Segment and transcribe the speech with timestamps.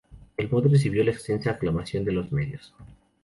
[0.35, 2.73] El mod recibió la extensa aclamación de los medios.